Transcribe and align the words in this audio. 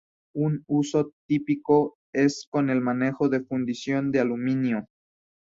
Un 0.33 0.63
uso 0.65 1.13
típico 1.27 1.99
es 2.11 2.47
con 2.49 2.71
el 2.71 2.81
manejo 2.81 3.29
de 3.29 3.41
fundición 3.45 4.11
de 4.11 4.19
aluminio. 4.21 4.87